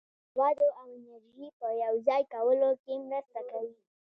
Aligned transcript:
هغوی 0.03 0.17
د 0.25 0.33
موادو 0.37 0.67
او 0.79 0.87
انرژي 0.97 1.47
په 1.59 1.67
یوځای 1.83 2.21
کولو 2.33 2.69
کې 2.83 2.95
مرسته 3.09 3.39
کوي. 3.51 3.73